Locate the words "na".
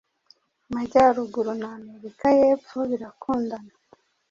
1.61-1.69